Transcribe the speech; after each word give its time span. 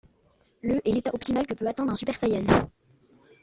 Le 0.63 0.81
est 0.83 0.93
l'état 0.93 1.13
optimal 1.13 1.45
que 1.45 1.53
peut 1.53 1.67
atteindre 1.67 1.91
un 1.91 1.95
Super 1.95 2.15
Saiyan. 2.15 2.43